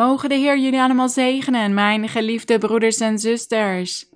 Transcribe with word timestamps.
Mogen 0.00 0.28
de 0.28 0.34
Heer 0.34 0.58
jullie 0.58 0.80
allemaal 0.80 1.08
zegenen, 1.08 1.74
mijn 1.74 2.08
geliefde 2.08 2.58
broeders 2.58 3.00
en 3.00 3.18
zusters. 3.18 4.08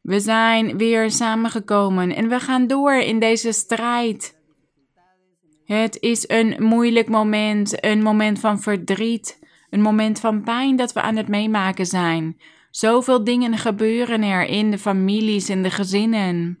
We 0.00 0.20
zijn 0.20 0.78
weer 0.78 1.10
samengekomen 1.10 2.14
en 2.14 2.28
we 2.28 2.40
gaan 2.40 2.66
door 2.66 2.94
in 2.94 3.18
deze 3.18 3.52
strijd. 3.52 4.38
Het 5.64 6.00
is 6.00 6.28
een 6.28 6.56
moeilijk 6.58 7.08
moment, 7.08 7.84
een 7.84 8.02
moment 8.02 8.40
van 8.40 8.60
verdriet, 8.60 9.38
een 9.70 9.80
moment 9.80 10.20
van 10.20 10.42
pijn 10.42 10.76
dat 10.76 10.92
we 10.92 11.00
aan 11.00 11.16
het 11.16 11.28
meemaken 11.28 11.86
zijn. 11.86 12.40
Zoveel 12.76 13.24
dingen 13.24 13.58
gebeuren 13.58 14.22
er 14.22 14.44
in 14.44 14.70
de 14.70 14.78
families, 14.78 15.50
in 15.50 15.62
de 15.62 15.70
gezinnen, 15.70 16.60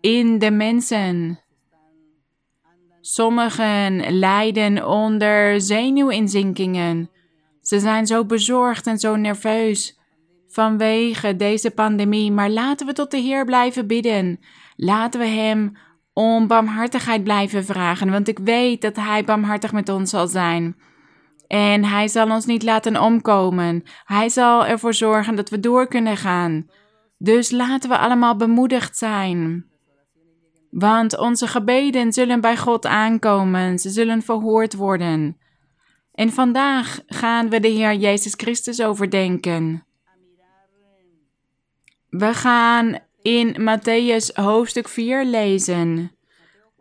in 0.00 0.38
de 0.38 0.50
mensen. 0.50 1.40
Sommigen 3.00 4.18
lijden 4.18 4.88
onder 4.88 5.60
zenuwinzinkingen. 5.60 7.10
Ze 7.60 7.78
zijn 7.78 8.06
zo 8.06 8.24
bezorgd 8.24 8.86
en 8.86 8.98
zo 8.98 9.16
nerveus 9.16 9.98
vanwege 10.48 11.36
deze 11.36 11.70
pandemie. 11.70 12.32
Maar 12.32 12.50
laten 12.50 12.86
we 12.86 12.92
tot 12.92 13.10
de 13.10 13.18
Heer 13.18 13.44
blijven 13.44 13.86
bidden. 13.86 14.40
Laten 14.76 15.20
we 15.20 15.26
Hem 15.26 15.76
om 16.12 16.46
barmhartigheid 16.46 17.24
blijven 17.24 17.64
vragen, 17.64 18.10
want 18.10 18.28
ik 18.28 18.38
weet 18.38 18.80
dat 18.80 18.96
Hij 18.96 19.24
barmhartig 19.24 19.72
met 19.72 19.88
ons 19.88 20.10
zal 20.10 20.26
zijn. 20.26 20.76
En 21.50 21.84
Hij 21.84 22.08
zal 22.08 22.30
ons 22.30 22.46
niet 22.46 22.62
laten 22.62 23.00
omkomen. 23.00 23.82
Hij 24.04 24.28
zal 24.28 24.66
ervoor 24.66 24.94
zorgen 24.94 25.34
dat 25.34 25.50
we 25.50 25.60
door 25.60 25.86
kunnen 25.88 26.16
gaan. 26.16 26.70
Dus 27.18 27.50
laten 27.50 27.90
we 27.90 27.98
allemaal 27.98 28.36
bemoedigd 28.36 28.96
zijn. 28.96 29.66
Want 30.70 31.18
onze 31.18 31.46
gebeden 31.46 32.12
zullen 32.12 32.40
bij 32.40 32.56
God 32.56 32.86
aankomen, 32.86 33.78
ze 33.78 33.90
zullen 33.90 34.22
verhoord 34.22 34.74
worden. 34.74 35.36
En 36.12 36.32
vandaag 36.32 37.00
gaan 37.06 37.48
we 37.48 37.60
de 37.60 37.68
Heer 37.68 37.94
Jezus 37.94 38.34
Christus 38.36 38.82
overdenken. 38.82 39.86
We 42.08 42.34
gaan 42.34 42.98
in 43.22 43.56
Matthäus 43.60 44.34
hoofdstuk 44.34 44.88
4 44.88 45.24
lezen. 45.24 46.12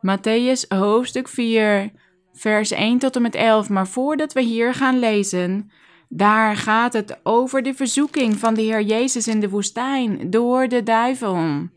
Matthäus 0.08 0.68
hoofdstuk 0.68 1.28
4, 1.28 1.92
vers 2.40 2.72
1 2.72 3.00
tot 3.00 3.16
en 3.16 3.22
met 3.22 3.36
11. 3.36 3.70
Maar 3.70 3.88
voordat 3.88 4.34
we 4.34 4.42
hier 4.42 4.74
gaan 4.74 5.00
lezen, 5.00 5.72
daar 6.10 6.56
gaat 6.56 6.94
het 6.94 7.20
over 7.24 7.64
de 7.64 7.74
verzoeking 7.74 8.38
van 8.38 8.54
de 8.54 8.62
Heer 8.62 8.82
Jezus 8.82 9.28
in 9.28 9.40
de 9.40 9.50
woestijn 9.50 10.30
door 10.30 10.68
de 10.68 10.84
duivel. 10.84 11.68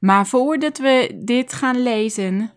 Maar 0.00 0.26
voordat 0.26 0.78
we 0.78 1.20
dit 1.24 1.52
gaan 1.52 1.82
lezen, 1.82 2.52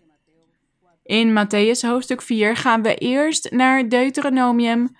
in 1.02 1.30
Matthäus 1.32 1.80
hoofdstuk 1.80 2.22
4 2.22 2.56
gaan 2.56 2.82
we 2.82 2.94
eerst 2.94 3.50
naar 3.50 3.88
Deuteronomium 3.88 4.96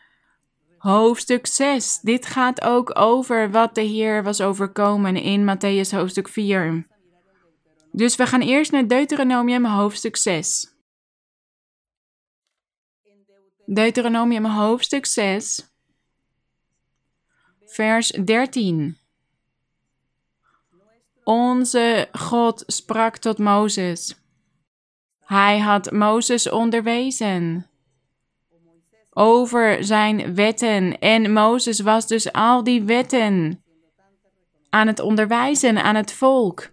hoofdstuk 0.79 1.47
6. 1.47 1.99
Dit 2.03 2.27
gaat 2.27 2.63
ook 2.63 2.99
over 2.99 3.51
wat 3.51 3.75
de 3.75 3.81
Heer 3.81 4.23
was 4.23 4.41
overkomen 4.41 5.17
in 5.17 5.45
Matthäus 5.45 5.91
hoofdstuk 5.91 6.29
4. 6.29 6.87
Dus 7.93 8.17
we 8.17 8.27
gaan 8.27 8.41
eerst 8.41 8.73
naar 8.73 8.87
Deuteronomium 8.87 9.65
hoofdstuk 9.65 10.17
6. 10.17 10.80
Deuteronomium 13.67 14.45
hoofdstuk 14.45 15.07
6, 15.07 15.71
vers 17.65 18.09
13. 18.09 18.97
Onze 21.25 22.09
God 22.13 22.63
sprak 22.67 23.17
tot 23.17 23.39
Mozes. 23.39 24.15
Hij 25.21 25.59
had 25.59 25.91
Mozes 25.91 26.49
onderwezen 26.51 27.71
over 29.11 29.85
zijn 29.85 30.35
wetten. 30.35 30.99
En 30.99 31.33
Mozes 31.33 31.81
was 31.81 32.07
dus 32.07 32.33
al 32.33 32.65
die 32.65 32.83
wetten 32.83 33.65
aan 34.71 34.87
het 34.87 35.01
onderwijzen 35.01 35.83
aan 35.83 35.95
het 35.95 36.13
volk. 36.13 36.69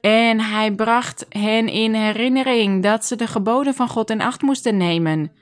En 0.00 0.40
hij 0.40 0.74
bracht 0.74 1.26
hen 1.28 1.68
in 1.68 1.94
herinnering 1.94 2.82
dat 2.82 3.04
ze 3.04 3.16
de 3.16 3.26
geboden 3.26 3.74
van 3.74 3.88
God 3.88 4.10
in 4.10 4.20
acht 4.20 4.42
moesten 4.42 4.76
nemen. 4.76 5.32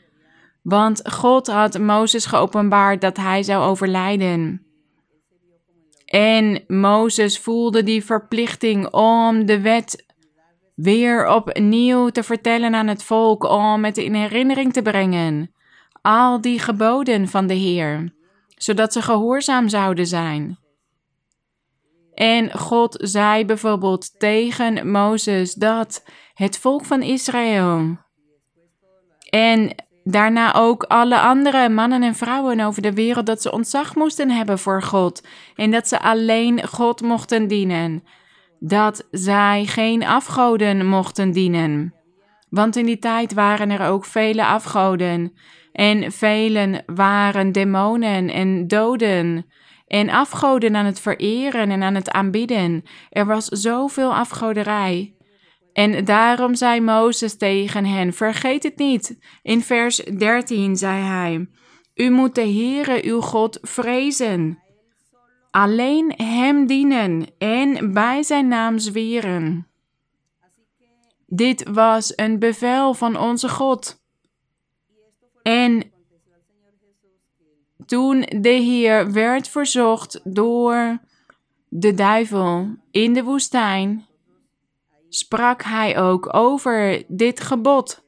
Want 0.62 1.10
God 1.12 1.46
had 1.46 1.78
Mozes 1.78 2.26
geopenbaard 2.26 3.00
dat 3.00 3.16
hij 3.16 3.42
zou 3.42 3.64
overlijden. 3.64 4.66
En 6.04 6.64
Mozes 6.66 7.38
voelde 7.38 7.82
die 7.82 8.04
verplichting 8.04 8.92
om 8.92 9.46
de 9.46 9.60
wet 9.60 10.04
weer 10.74 11.28
opnieuw 11.28 12.08
te 12.08 12.22
vertellen 12.22 12.74
aan 12.74 12.86
het 12.86 13.02
volk, 13.02 13.44
om 13.44 13.84
het 13.84 13.96
in 13.96 14.14
herinnering 14.14 14.72
te 14.72 14.82
brengen 14.82 15.52
al 16.02 16.40
die 16.40 16.58
geboden 16.58 17.28
van 17.28 17.46
de 17.46 17.54
Heer, 17.54 18.14
zodat 18.48 18.92
ze 18.92 19.02
gehoorzaam 19.02 19.68
zouden 19.68 20.06
zijn. 20.06 20.58
En 22.14 22.58
God 22.58 22.96
zei 23.00 23.44
bijvoorbeeld 23.44 24.18
tegen 24.18 24.90
Mozes 24.90 25.54
dat 25.54 26.04
het 26.34 26.58
volk 26.58 26.84
van 26.84 27.02
Israël 27.02 27.98
en 29.30 29.74
daarna 30.04 30.54
ook 30.54 30.82
alle 30.82 31.20
andere 31.20 31.68
mannen 31.68 32.02
en 32.02 32.14
vrouwen 32.14 32.60
over 32.60 32.82
de 32.82 32.92
wereld 32.92 33.26
dat 33.26 33.42
ze 33.42 33.52
ontzag 33.52 33.94
moesten 33.94 34.30
hebben 34.30 34.58
voor 34.58 34.82
God 34.82 35.26
en 35.56 35.70
dat 35.70 35.88
ze 35.88 36.00
alleen 36.00 36.66
God 36.68 37.00
mochten 37.00 37.48
dienen, 37.48 38.04
dat 38.58 39.08
zij 39.10 39.64
geen 39.66 40.06
afgoden 40.06 40.86
mochten 40.86 41.32
dienen. 41.32 41.94
Want 42.48 42.76
in 42.76 42.86
die 42.86 42.98
tijd 42.98 43.34
waren 43.34 43.70
er 43.70 43.86
ook 43.86 44.04
vele 44.04 44.44
afgoden 44.46 45.32
en 45.72 46.12
velen 46.12 46.82
waren 46.86 47.52
demonen 47.52 48.30
en 48.30 48.66
doden 48.66 49.46
en 49.86 50.10
afgoden 50.10 50.76
aan 50.76 50.84
het 50.84 51.00
vereren 51.00 51.70
en 51.70 51.82
aan 51.82 51.94
het 51.94 52.10
aanbidden. 52.10 52.82
Er 53.10 53.26
was 53.26 53.44
zoveel 53.44 54.14
afgoderij. 54.14 55.14
En 55.72 56.04
daarom 56.04 56.54
zei 56.54 56.80
Mozes 56.80 57.36
tegen 57.36 57.84
hen: 57.84 58.12
Vergeet 58.12 58.62
het 58.62 58.78
niet. 58.78 59.18
In 59.42 59.62
vers 59.62 59.96
13 59.96 60.76
zei 60.76 61.02
hij: 61.02 61.48
U 61.94 62.10
moet 62.10 62.34
de 62.34 62.40
Heere 62.40 63.04
uw 63.04 63.20
God 63.20 63.58
vrezen. 63.62 64.58
Alleen 65.50 66.12
Hem 66.16 66.66
dienen 66.66 67.26
en 67.38 67.92
bij 67.92 68.22
Zijn 68.22 68.48
naam 68.48 68.78
zweren. 68.78 69.66
Dit 71.26 71.68
was 71.70 72.12
een 72.16 72.38
bevel 72.38 72.94
van 72.94 73.18
onze 73.18 73.48
God. 73.48 74.00
En 75.42 75.92
toen 77.86 78.20
de 78.20 78.48
Heer 78.48 79.12
werd 79.12 79.48
verzocht 79.48 80.20
door 80.24 80.98
de 81.68 81.94
duivel 81.94 82.76
in 82.90 83.12
de 83.12 83.22
woestijn, 83.22 84.06
sprak 85.14 85.62
hij 85.62 85.98
ook 85.98 86.34
over 86.34 87.04
dit 87.08 87.40
gebod. 87.40 88.04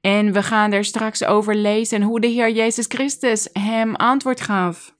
En 0.00 0.32
we 0.32 0.42
gaan 0.42 0.72
er 0.72 0.84
straks 0.84 1.24
over 1.24 1.56
lezen 1.56 2.02
hoe 2.02 2.20
de 2.20 2.26
Heer 2.26 2.50
Jezus 2.50 2.86
Christus 2.88 3.48
hem 3.52 3.94
antwoord 3.94 4.40
gaf. 4.40 4.94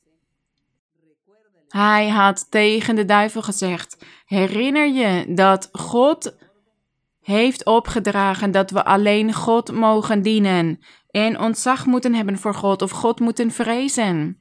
Hij 1.68 2.08
had 2.08 2.50
tegen 2.50 2.94
de 2.96 3.04
duivel 3.04 3.42
gezegd: 3.42 4.04
Herinner 4.26 4.86
je 4.86 5.34
dat 5.34 5.68
God 5.72 6.36
heeft 7.20 7.64
opgedragen 7.64 8.50
dat 8.50 8.70
we 8.70 8.84
alleen 8.84 9.32
God 9.32 9.72
mogen 9.72 10.22
dienen 10.22 10.80
en 11.10 11.40
ontzag 11.40 11.86
moeten 11.86 12.14
hebben 12.14 12.38
voor 12.38 12.54
God 12.54 12.82
of 12.82 12.90
God 12.90 13.20
moeten 13.20 13.50
vrezen. 13.50 14.40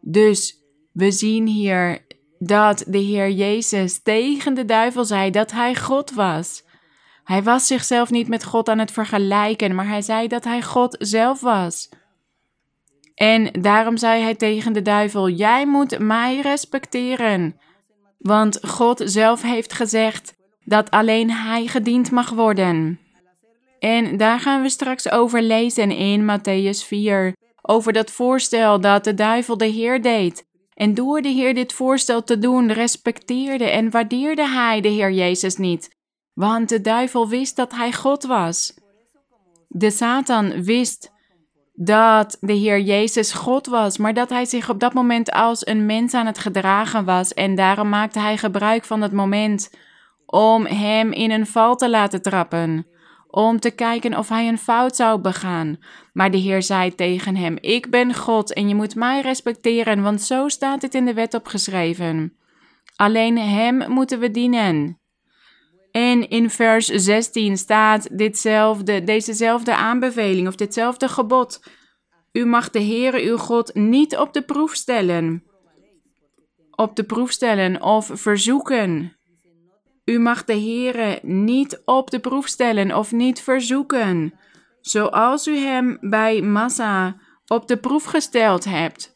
Dus 0.00 0.56
we 0.92 1.10
zien 1.10 1.46
hier 1.46 2.06
dat 2.46 2.84
de 2.86 2.98
Heer 2.98 3.30
Jezus 3.30 4.02
tegen 4.02 4.54
de 4.54 4.64
duivel 4.64 5.04
zei 5.04 5.30
dat 5.30 5.50
hij 5.52 5.74
God 5.74 6.10
was. 6.10 6.64
Hij 7.24 7.42
was 7.42 7.66
zichzelf 7.66 8.10
niet 8.10 8.28
met 8.28 8.44
God 8.44 8.68
aan 8.68 8.78
het 8.78 8.90
vergelijken, 8.90 9.74
maar 9.74 9.88
hij 9.88 10.02
zei 10.02 10.28
dat 10.28 10.44
hij 10.44 10.62
God 10.62 10.96
zelf 10.98 11.40
was. 11.40 11.88
En 13.14 13.52
daarom 13.60 13.96
zei 13.96 14.22
hij 14.22 14.34
tegen 14.34 14.72
de 14.72 14.82
duivel: 14.82 15.28
Jij 15.28 15.66
moet 15.66 15.98
mij 15.98 16.40
respecteren. 16.40 17.60
Want 18.18 18.58
God 18.62 19.02
zelf 19.04 19.42
heeft 19.42 19.72
gezegd 19.72 20.34
dat 20.64 20.90
alleen 20.90 21.30
Hij 21.30 21.66
gediend 21.66 22.10
mag 22.10 22.30
worden. 22.30 23.00
En 23.78 24.16
daar 24.16 24.40
gaan 24.40 24.62
we 24.62 24.68
straks 24.68 25.10
over 25.10 25.42
lezen 25.42 25.90
in 25.90 26.22
Matthäus 26.22 26.86
4, 26.86 27.36
over 27.62 27.92
dat 27.92 28.10
voorstel 28.10 28.80
dat 28.80 29.04
de 29.04 29.14
duivel 29.14 29.56
de 29.56 29.66
Heer 29.66 30.02
deed. 30.02 30.50
En 30.74 30.94
door 30.94 31.22
de 31.22 31.28
Heer 31.28 31.54
dit 31.54 31.72
voorstel 31.72 32.24
te 32.24 32.38
doen, 32.38 32.72
respecteerde 32.72 33.70
en 33.70 33.90
waardeerde 33.90 34.48
hij 34.48 34.80
de 34.80 34.88
Heer 34.88 35.12
Jezus 35.12 35.56
niet, 35.56 35.96
want 36.32 36.68
de 36.68 36.80
duivel 36.80 37.28
wist 37.28 37.56
dat 37.56 37.72
hij 37.72 37.92
God 37.92 38.24
was. 38.24 38.74
De 39.68 39.90
Satan 39.90 40.62
wist 40.62 41.12
dat 41.74 42.36
de 42.40 42.52
Heer 42.52 42.80
Jezus 42.80 43.32
God 43.32 43.66
was, 43.66 43.98
maar 43.98 44.14
dat 44.14 44.30
hij 44.30 44.44
zich 44.44 44.70
op 44.70 44.80
dat 44.80 44.94
moment 44.94 45.30
als 45.30 45.66
een 45.66 45.86
mens 45.86 46.14
aan 46.14 46.26
het 46.26 46.38
gedragen 46.38 47.04
was. 47.04 47.34
En 47.34 47.54
daarom 47.54 47.88
maakte 47.88 48.18
hij 48.18 48.36
gebruik 48.36 48.84
van 48.84 49.00
dat 49.00 49.12
moment 49.12 49.70
om 50.26 50.66
hem 50.66 51.12
in 51.12 51.30
een 51.30 51.46
val 51.46 51.76
te 51.76 51.90
laten 51.90 52.22
trappen, 52.22 52.86
om 53.34 53.60
te 53.60 53.70
kijken 53.70 54.18
of 54.18 54.28
hij 54.28 54.48
een 54.48 54.58
fout 54.58 54.96
zou 54.96 55.20
begaan. 55.20 55.78
Maar 56.12 56.30
de 56.30 56.38
Heer 56.38 56.62
zei 56.62 56.94
tegen 56.94 57.36
hem: 57.36 57.56
Ik 57.60 57.90
ben 57.90 58.14
God 58.14 58.52
en 58.52 58.68
je 58.68 58.74
moet 58.74 58.94
mij 58.94 59.20
respecteren, 59.20 60.02
want 60.02 60.22
zo 60.22 60.48
staat 60.48 60.82
het 60.82 60.94
in 60.94 61.04
de 61.04 61.14
wet 61.14 61.34
opgeschreven. 61.34 62.36
Alleen 62.96 63.38
Hem 63.38 63.90
moeten 63.90 64.18
we 64.18 64.30
dienen. 64.30 65.00
En 65.90 66.28
in 66.28 66.50
vers 66.50 66.86
16 66.86 67.56
staat 67.56 68.18
ditzelfde, 68.18 69.04
dezezelfde 69.04 69.74
aanbeveling 69.74 70.48
of 70.48 70.56
ditzelfde 70.56 71.08
gebod. 71.08 71.62
U 72.32 72.44
mag 72.44 72.70
de 72.70 72.82
Heere 72.82 73.22
uw 73.22 73.36
God 73.36 73.74
niet 73.74 74.16
op 74.16 74.32
de 74.32 74.42
proef 74.42 74.74
stellen. 74.74 75.44
Op 76.70 76.96
de 76.96 77.04
proef 77.04 77.30
stellen 77.30 77.82
of 77.82 78.10
verzoeken. 78.12 79.16
U 80.04 80.18
mag 80.18 80.44
de 80.44 80.52
Heere 80.52 81.18
niet 81.22 81.82
op 81.84 82.10
de 82.10 82.18
proef 82.18 82.46
stellen 82.46 82.96
of 82.96 83.12
niet 83.12 83.40
verzoeken, 83.40 84.34
zoals 84.80 85.46
u 85.46 85.56
hem 85.56 85.98
bij 86.00 86.40
Massa 86.40 87.16
op 87.46 87.68
de 87.68 87.76
proef 87.76 88.04
gesteld 88.04 88.64
hebt 88.64 89.14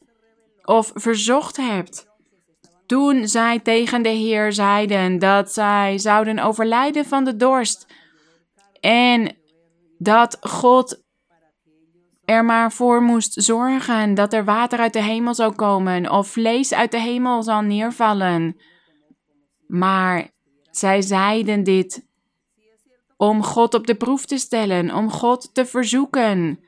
of 0.64 0.90
verzocht 0.94 1.56
hebt. 1.56 2.06
Toen 2.86 3.28
zij 3.28 3.58
tegen 3.58 4.02
de 4.02 4.08
Heer 4.08 4.52
zeiden 4.52 5.18
dat 5.18 5.52
zij 5.52 5.98
zouden 5.98 6.38
overlijden 6.38 7.04
van 7.04 7.24
de 7.24 7.36
dorst 7.36 7.86
en 8.80 9.36
dat 9.98 10.36
God 10.40 11.04
er 12.24 12.44
maar 12.44 12.72
voor 12.72 13.02
moest 13.02 13.42
zorgen 13.42 14.14
dat 14.14 14.32
er 14.32 14.44
water 14.44 14.78
uit 14.78 14.92
de 14.92 15.02
hemel 15.02 15.34
zou 15.34 15.54
komen 15.54 16.10
of 16.10 16.28
vlees 16.28 16.74
uit 16.74 16.90
de 16.90 17.00
hemel 17.00 17.42
zal 17.42 17.60
neervallen. 17.60 18.56
Maar 19.66 20.30
zij 20.78 21.02
zeiden 21.02 21.62
dit 21.62 22.06
om 23.16 23.42
God 23.42 23.74
op 23.74 23.86
de 23.86 23.94
proef 23.94 24.26
te 24.26 24.38
stellen, 24.38 24.94
om 24.94 25.10
God 25.10 25.54
te 25.54 25.66
verzoeken. 25.66 26.60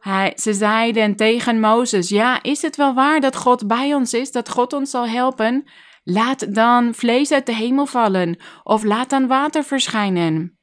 Hij, 0.00 0.32
ze 0.36 0.54
zeiden 0.54 1.16
tegen 1.16 1.60
Mozes: 1.60 2.08
Ja, 2.08 2.42
is 2.42 2.62
het 2.62 2.76
wel 2.76 2.94
waar 2.94 3.20
dat 3.20 3.36
God 3.36 3.66
bij 3.66 3.94
ons 3.94 4.14
is, 4.14 4.32
dat 4.32 4.48
God 4.48 4.72
ons 4.72 4.90
zal 4.90 5.06
helpen? 5.06 5.64
Laat 6.04 6.54
dan 6.54 6.94
vlees 6.94 7.32
uit 7.32 7.46
de 7.46 7.54
hemel 7.54 7.86
vallen, 7.86 8.38
of 8.62 8.84
laat 8.84 9.10
dan 9.10 9.26
water 9.26 9.64
verschijnen. 9.64 10.58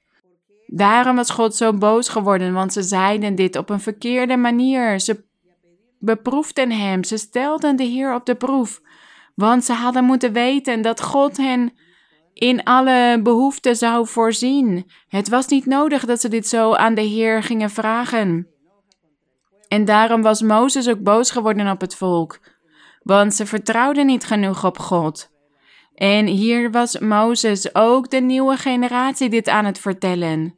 Daarom 0.68 1.16
was 1.16 1.30
God 1.30 1.56
zo 1.56 1.74
boos 1.74 2.10
geworden, 2.10 2.54
want 2.54 2.74
ze 2.74 2.81
zeiden 2.81 3.36
dit 3.36 3.56
op 3.56 3.70
een 3.70 3.80
verkeerde 3.80 4.38
manier. 4.38 5.00
Ze 5.00 5.25
beproefden 6.00 6.72
hem, 6.72 7.04
ze 7.04 7.18
stelden 7.18 7.75
de 7.75 7.84
Heer 7.84 8.16
op 8.16 8.25
de 8.25 8.36
proef, 8.36 8.81
want 9.36 9.64
ze 9.64 9.74
hadden 9.74 10.04
moeten 10.04 10.34
weten 10.34 10.81
dat 10.81 11.02
God 11.02 11.38
hen 11.38 11.74
in 12.33 12.63
alle 12.63 13.19
behoeften 13.24 13.75
zou 13.75 14.07
voorzien. 14.07 14.91
Het 15.07 15.30
was 15.30 15.47
niet 15.47 15.65
nodig 15.65 16.06
dat 16.06 16.21
ze 16.21 16.30
dit 16.30 16.47
zo 16.47 16.74
aan 16.74 16.94
de 16.94 17.01
Heer 17.01 17.44
gingen 17.44 17.69
vragen. 17.69 18.47
En 19.68 19.85
daarom 19.85 20.21
was 20.21 20.41
Mozes 20.41 20.89
ook 20.89 21.03
boos 21.03 21.31
geworden 21.31 21.71
op 21.71 21.81
het 21.81 21.95
volk, 21.95 22.39
want 23.03 23.33
ze 23.33 23.45
vertrouwden 23.45 24.06
niet 24.06 24.24
genoeg 24.24 24.65
op 24.65 24.80
God. 24.80 25.31
En 25.94 26.27
hier 26.27 26.71
was 26.71 27.00
Mozes 27.00 27.75
ook 27.75 28.09
de 28.09 28.21
nieuwe 28.21 28.57
generatie 28.57 29.29
dit 29.29 29.50
aan 29.50 29.65
het 29.65 29.79
vertellen. 29.79 30.57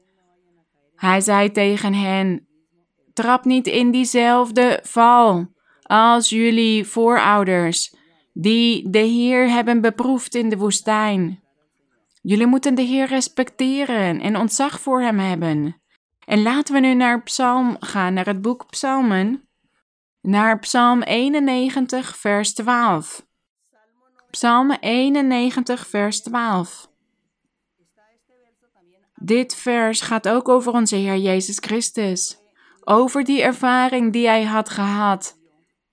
Hij 0.96 1.22
zei 1.22 1.52
tegen 1.52 1.94
hen: 1.94 2.48
Trap 3.14 3.46
niet 3.46 3.68
in 3.68 3.92
diezelfde 3.92 4.80
val 4.84 5.48
als 5.82 6.30
jullie 6.30 6.86
voorouders, 6.86 7.96
die 8.34 8.90
de 8.90 9.00
Heer 9.00 9.50
hebben 9.50 9.82
beproefd 9.82 10.36
in 10.36 10.50
de 10.50 10.58
woestijn. 10.58 11.44
Jullie 12.28 12.48
moeten 12.48 12.76
de 12.76 12.82
Heer 12.82 13.08
respecteren 13.08 14.22
en 14.22 14.38
ontzag 14.38 14.80
voor 14.80 15.02
Hem 15.02 15.20
hebben. 15.20 15.82
En 16.26 16.42
laten 16.42 16.74
we 16.74 16.80
nu 16.80 16.94
naar 16.94 17.24
Psalm 17.24 17.78
gaan, 17.80 18.14
naar 18.14 18.26
het 18.26 18.42
boek 18.42 18.66
Psalmen, 18.70 19.50
naar 20.22 20.60
Psalm 20.60 21.02
91, 21.02 22.18
vers 22.18 22.54
12. 22.54 23.26
Psalm 24.30 24.72
91, 24.72 25.88
vers 25.88 26.22
12. 26.22 26.90
Dit 29.16 29.56
vers 29.56 30.02
gaat 30.02 30.28
ook 30.28 30.50
over 30.50 30.74
onze 30.74 30.96
Heer 30.96 31.18
Jezus 31.18 31.58
Christus, 31.60 32.38
over 32.84 33.24
die 33.24 33.42
ervaring 33.42 34.14
die 34.14 34.28
hij 34.28 34.44
had 34.44 34.70
gehad 34.70 35.38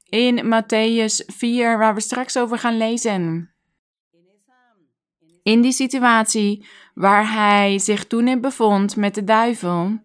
in 0.08 0.44
Matthäus 0.44 1.24
4, 1.26 1.78
waar 1.78 1.94
we 1.94 2.00
straks 2.00 2.38
over 2.38 2.58
gaan 2.58 2.76
lezen. 2.76 3.51
In 5.42 5.60
die 5.60 5.72
situatie 5.72 6.66
waar 6.94 7.32
hij 7.32 7.78
zich 7.78 8.06
toen 8.06 8.28
in 8.28 8.40
bevond 8.40 8.96
met 8.96 9.14
de 9.14 9.24
duivel, 9.24 9.98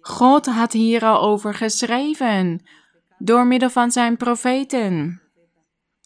God 0.00 0.46
had 0.46 0.72
hier 0.72 1.04
al 1.04 1.20
over 1.20 1.54
geschreven 1.54 2.62
door 3.18 3.46
middel 3.46 3.70
van 3.70 3.90
zijn 3.90 4.16
profeten. 4.16 5.20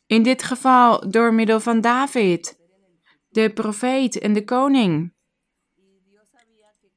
In 0.06 0.22
dit 0.22 0.42
geval 0.42 1.10
door 1.10 1.34
middel 1.34 1.60
van 1.60 1.80
David, 1.80 2.58
de 3.28 3.50
profeet 3.50 4.18
en 4.18 4.32
de 4.32 4.44
koning. 4.44 5.12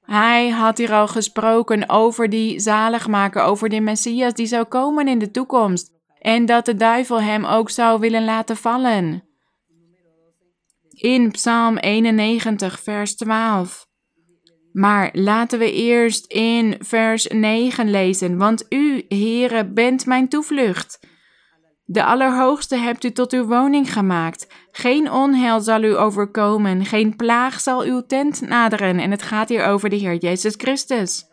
Hij 0.01 0.49
had 0.49 0.77
hier 0.77 0.93
al 0.93 1.07
gesproken 1.07 1.89
over 1.89 2.29
die 2.29 2.59
zaligmaker, 2.59 3.41
over 3.41 3.69
de 3.69 3.79
Messias 3.79 4.33
die 4.33 4.45
zou 4.45 4.63
komen 4.63 5.07
in 5.07 5.19
de 5.19 5.31
toekomst. 5.31 5.91
En 6.19 6.45
dat 6.45 6.65
de 6.65 6.75
duivel 6.75 7.21
hem 7.21 7.45
ook 7.45 7.69
zou 7.69 7.99
willen 7.99 8.25
laten 8.25 8.57
vallen. 8.57 9.30
In 11.01 11.31
Psalm 11.31 11.77
91, 11.77 12.79
vers 12.79 13.15
12. 13.15 13.87
Maar 14.71 15.09
laten 15.13 15.59
we 15.59 15.71
eerst 15.71 16.25
in 16.25 16.75
vers 16.79 17.27
9 17.27 17.89
lezen. 17.89 18.37
Want 18.37 18.65
u, 18.69 19.05
Heere, 19.07 19.71
bent 19.71 20.05
mijn 20.05 20.27
toevlucht. 20.27 20.99
De 21.85 22.03
Allerhoogste 22.03 22.75
hebt 22.75 23.03
u 23.03 23.11
tot 23.11 23.33
uw 23.33 23.45
woning 23.45 23.93
gemaakt. 23.93 24.47
Geen 24.71 25.11
onheil 25.11 25.61
zal 25.61 25.83
u 25.83 25.97
overkomen, 25.97 26.85
geen 26.85 27.15
plaag 27.15 27.59
zal 27.59 27.81
uw 27.81 28.01
tent 28.05 28.41
naderen. 28.41 28.99
En 28.99 29.11
het 29.11 29.21
gaat 29.21 29.49
hier 29.49 29.65
over 29.65 29.89
de 29.89 29.95
Heer 29.95 30.15
Jezus 30.15 30.53
Christus. 30.57 31.25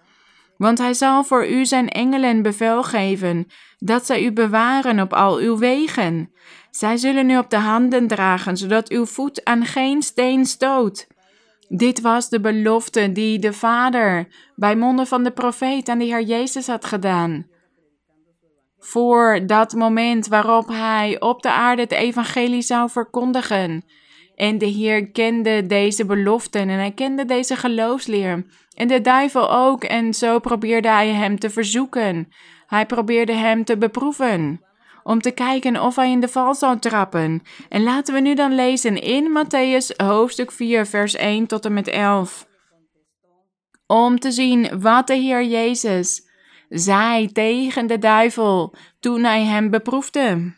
Want 0.56 0.78
hij 0.78 0.94
zal 0.94 1.24
voor 1.24 1.48
u 1.48 1.66
zijn 1.66 1.88
engelen 1.88 2.42
bevel 2.42 2.82
geven, 2.82 3.46
dat 3.78 4.06
zij 4.06 4.24
u 4.24 4.32
bewaren 4.32 5.00
op 5.00 5.12
al 5.12 5.36
uw 5.36 5.58
wegen. 5.58 6.32
Zij 6.70 6.96
zullen 6.96 7.30
u 7.30 7.38
op 7.38 7.50
de 7.50 7.56
handen 7.56 8.06
dragen, 8.06 8.56
zodat 8.56 8.88
uw 8.88 9.06
voet 9.06 9.44
aan 9.44 9.64
geen 9.64 10.02
steen 10.02 10.44
stoot. 10.44 11.06
Dit 11.68 12.00
was 12.00 12.28
de 12.28 12.40
belofte 12.40 13.12
die 13.12 13.38
de 13.38 13.52
Vader 13.52 14.28
bij 14.56 14.76
monden 14.76 15.06
van 15.06 15.22
de 15.22 15.30
profeet 15.30 15.88
aan 15.88 15.98
de 15.98 16.04
Heer 16.04 16.22
Jezus 16.22 16.66
had 16.66 16.84
gedaan. 16.84 17.46
Voor 18.78 19.40
dat 19.46 19.72
moment 19.72 20.26
waarop 20.26 20.68
hij 20.68 21.20
op 21.20 21.42
de 21.42 21.52
aarde 21.52 21.82
het 21.82 21.92
evangelie 21.92 22.62
zou 22.62 22.90
verkondigen. 22.90 23.84
En 24.34 24.58
de 24.58 24.66
Heer 24.66 25.10
kende 25.10 25.66
deze 25.66 26.04
beloften 26.04 26.60
en 26.60 26.78
hij 26.78 26.92
kende 26.92 27.24
deze 27.24 27.56
geloofsleer. 27.56 28.46
En 28.74 28.88
de 28.88 29.00
duivel 29.00 29.52
ook, 29.52 29.84
en 29.84 30.14
zo 30.14 30.38
probeerde 30.38 30.88
hij 30.88 31.08
hem 31.08 31.38
te 31.38 31.50
verzoeken. 31.50 32.28
Hij 32.66 32.86
probeerde 32.86 33.32
hem 33.32 33.64
te 33.64 33.78
beproeven 33.78 34.60
om 35.08 35.20
te 35.20 35.30
kijken 35.30 35.82
of 35.82 35.96
hij 35.96 36.10
in 36.10 36.20
de 36.20 36.28
val 36.28 36.54
zou 36.54 36.78
trappen. 36.78 37.42
En 37.68 37.82
laten 37.82 38.14
we 38.14 38.20
nu 38.20 38.34
dan 38.34 38.54
lezen 38.54 39.02
in 39.02 39.38
Matthäus 39.38 39.96
hoofdstuk 39.96 40.52
4, 40.52 40.86
vers 40.86 41.14
1 41.14 41.46
tot 41.46 41.64
en 41.64 41.72
met 41.72 41.88
11. 41.88 42.46
Om 43.86 44.18
te 44.18 44.30
zien 44.30 44.80
wat 44.80 45.06
de 45.06 45.14
Heer 45.14 45.44
Jezus 45.44 46.28
zei 46.68 47.32
tegen 47.32 47.86
de 47.86 47.98
duivel 47.98 48.74
toen 49.00 49.24
hij 49.24 49.44
hem 49.44 49.70
beproefde. 49.70 50.54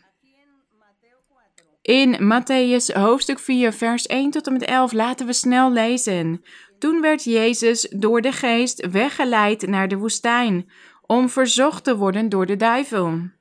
In 1.81 2.17
Matthäus 2.19 2.93
hoofdstuk 2.93 3.39
4, 3.39 3.73
vers 3.73 4.05
1 4.05 4.31
tot 4.31 4.47
en 4.47 4.53
met 4.53 4.63
11 4.63 4.91
laten 4.91 5.25
we 5.25 5.33
snel 5.33 5.71
lezen. 5.71 6.43
Toen 6.79 7.01
werd 7.01 7.23
Jezus 7.23 7.93
door 7.95 8.21
de 8.21 8.31
geest 8.31 8.87
weggeleid 8.87 9.67
naar 9.67 9.87
de 9.87 9.97
woestijn 9.97 10.69
om 11.05 11.29
verzocht 11.29 11.83
te 11.83 11.97
worden 11.97 12.29
door 12.29 12.45
de 12.45 12.55
duivel. 12.55 13.39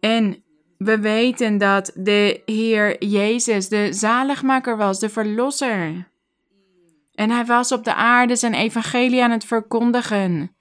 En 0.00 0.44
we 0.78 0.98
weten 0.98 1.58
dat 1.58 1.92
de 1.94 2.42
Heer 2.44 3.04
Jezus 3.04 3.68
de 3.68 3.92
zaligmaker 3.92 4.76
was, 4.76 4.98
de 4.98 5.08
verlosser. 5.08 6.10
En 7.14 7.30
hij 7.30 7.44
was 7.44 7.72
op 7.72 7.84
de 7.84 7.94
aarde 7.94 8.36
zijn 8.36 8.54
evangelie 8.54 9.22
aan 9.22 9.30
het 9.30 9.44
verkondigen. 9.44 10.56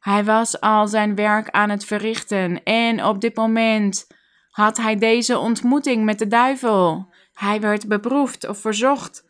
Hij 0.00 0.24
was 0.24 0.60
al 0.60 0.88
zijn 0.88 1.14
werk 1.14 1.50
aan 1.50 1.70
het 1.70 1.84
verrichten 1.84 2.62
en 2.62 3.04
op 3.04 3.20
dit 3.20 3.36
moment 3.36 4.06
had 4.50 4.76
hij 4.76 4.96
deze 4.96 5.38
ontmoeting 5.38 6.04
met 6.04 6.18
de 6.18 6.26
duivel. 6.26 7.12
Hij 7.32 7.60
werd 7.60 7.88
beproefd 7.88 8.48
of 8.48 8.58
verzocht. 8.58 9.24